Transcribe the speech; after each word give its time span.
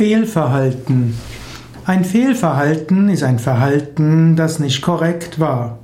Fehlverhalten. 0.00 1.12
Ein 1.84 2.06
Fehlverhalten 2.06 3.10
ist 3.10 3.22
ein 3.22 3.38
Verhalten, 3.38 4.34
das 4.34 4.58
nicht 4.58 4.80
korrekt 4.80 5.38
war. 5.38 5.78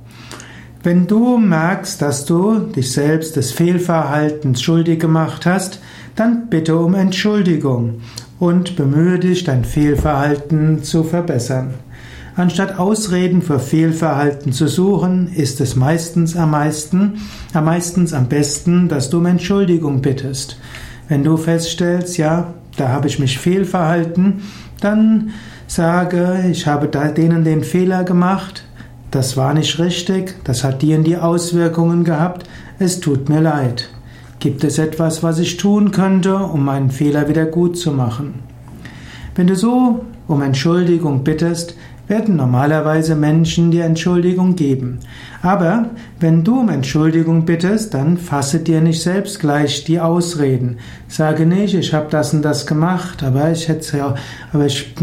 Wenn 0.81 1.05
du 1.05 1.37
merkst, 1.37 2.01
dass 2.01 2.25
du 2.25 2.57
dich 2.61 2.91
selbst 2.93 3.35
des 3.35 3.51
Fehlverhaltens 3.51 4.63
schuldig 4.63 4.99
gemacht 4.99 5.45
hast, 5.45 5.81
dann 6.15 6.49
bitte 6.49 6.77
um 6.77 6.95
Entschuldigung 6.95 8.01
und 8.39 8.75
bemühe 8.75 9.19
dich, 9.19 9.43
dein 9.43 9.63
Fehlverhalten 9.63 10.81
zu 10.81 11.03
verbessern. 11.03 11.75
Anstatt 12.35 12.79
Ausreden 12.79 13.43
für 13.43 13.59
Fehlverhalten 13.59 14.51
zu 14.51 14.67
suchen, 14.67 15.31
ist 15.31 15.61
es 15.61 15.75
meistens 15.75 16.35
am 16.35 16.49
meisten, 16.49 17.19
am 17.53 17.65
meistens 17.65 18.13
am 18.13 18.27
besten, 18.29 18.89
dass 18.89 19.11
du 19.11 19.19
um 19.19 19.27
Entschuldigung 19.27 20.01
bittest. 20.01 20.57
Wenn 21.07 21.23
du 21.23 21.37
feststellst, 21.37 22.17
ja, 22.17 22.53
da 22.77 22.89
habe 22.89 23.07
ich 23.07 23.19
mich 23.19 23.39
fehlverhalten, 23.39 24.41
dann 24.81 25.31
sage, 25.67 26.45
ich 26.51 26.67
habe 26.67 26.87
denen 26.87 27.43
den 27.43 27.63
Fehler 27.63 28.03
gemacht, 28.03 28.63
das 29.11 29.37
war 29.37 29.53
nicht 29.53 29.79
richtig, 29.79 30.35
das 30.43 30.63
hat 30.63 30.81
dir 30.81 30.97
die 30.99 31.17
Auswirkungen 31.17 32.03
gehabt, 32.03 32.47
es 32.79 32.99
tut 32.99 33.29
mir 33.29 33.41
leid. 33.41 33.89
Gibt 34.39 34.63
es 34.63 34.77
etwas, 34.77 35.23
was 35.23 35.39
ich 35.39 35.57
tun 35.57 35.91
könnte, 35.91 36.35
um 36.37 36.63
meinen 36.63 36.91
Fehler 36.91 37.27
wieder 37.27 37.45
gut 37.45 37.77
zu 37.77 37.91
machen? 37.91 38.35
Wenn 39.35 39.47
du 39.47 39.55
so 39.55 40.05
um 40.27 40.41
Entschuldigung 40.41 41.23
bittest, 41.23 41.75
werden 42.07 42.37
normalerweise 42.37 43.15
Menschen 43.15 43.71
dir 43.71 43.83
Entschuldigung 43.83 44.55
geben. 44.55 44.99
Aber 45.41 45.89
wenn 46.19 46.43
du 46.43 46.61
um 46.61 46.69
Entschuldigung 46.69 47.45
bittest, 47.45 47.93
dann 47.93 48.17
fasse 48.17 48.59
dir 48.59 48.81
nicht 48.81 49.01
selbst 49.01 49.39
gleich 49.39 49.83
die 49.83 49.99
Ausreden. 49.99 50.77
Sage 51.07 51.45
nicht, 51.45 51.73
ich 51.73 51.93
habe 51.93 52.07
das 52.09 52.33
und 52.33 52.43
das 52.43 52.65
gemacht, 52.65 53.23
aber 53.23 53.51
ich 53.51 53.67
hätte 53.67 53.97
ja, 53.97 54.15
aber 54.53 54.65
ich, 54.65 54.93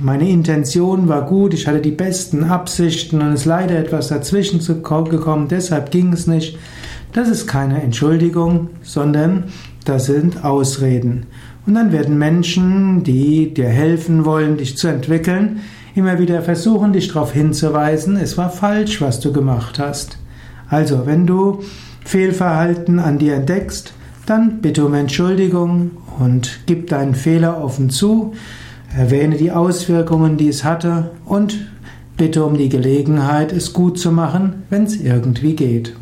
meine 0.00 0.28
Intention 0.28 1.08
war 1.08 1.26
gut, 1.26 1.54
ich 1.54 1.66
hatte 1.66 1.80
die 1.80 1.90
besten 1.90 2.44
Absichten 2.44 3.20
und 3.20 3.32
es 3.32 3.40
ist 3.40 3.46
leider 3.46 3.76
etwas 3.78 4.08
dazwischen 4.08 4.60
gekommen, 4.60 5.48
deshalb 5.48 5.90
ging 5.90 6.12
es 6.12 6.26
nicht. 6.26 6.56
Das 7.12 7.28
ist 7.28 7.46
keine 7.46 7.82
Entschuldigung, 7.82 8.70
sondern 8.82 9.44
das 9.84 10.06
sind 10.06 10.44
Ausreden. 10.44 11.26
Und 11.66 11.74
dann 11.74 11.92
werden 11.92 12.18
Menschen, 12.18 13.04
die 13.04 13.54
dir 13.54 13.68
helfen 13.68 14.24
wollen, 14.24 14.56
dich 14.56 14.76
zu 14.76 14.88
entwickeln, 14.88 15.60
immer 15.94 16.18
wieder 16.18 16.42
versuchen, 16.42 16.92
dich 16.92 17.08
darauf 17.08 17.32
hinzuweisen, 17.32 18.16
es 18.16 18.36
war 18.36 18.50
falsch, 18.50 19.00
was 19.00 19.20
du 19.20 19.32
gemacht 19.32 19.78
hast. 19.78 20.18
Also, 20.68 21.06
wenn 21.06 21.26
du 21.26 21.62
Fehlverhalten 22.04 22.98
an 22.98 23.18
dir 23.18 23.34
entdeckst, 23.34 23.94
dann 24.26 24.60
bitte 24.60 24.84
um 24.84 24.94
Entschuldigung 24.94 25.92
und 26.18 26.60
gib 26.66 26.88
deinen 26.88 27.14
Fehler 27.14 27.62
offen 27.62 27.90
zu, 27.90 28.32
erwähne 28.96 29.36
die 29.36 29.52
Auswirkungen, 29.52 30.36
die 30.36 30.48
es 30.48 30.64
hatte 30.64 31.10
und 31.24 31.66
bitte 32.16 32.44
um 32.44 32.56
die 32.56 32.68
Gelegenheit, 32.68 33.52
es 33.52 33.72
gut 33.72 33.98
zu 33.98 34.12
machen, 34.12 34.62
wenn 34.70 34.84
es 34.84 34.96
irgendwie 35.00 35.54
geht. 35.56 35.94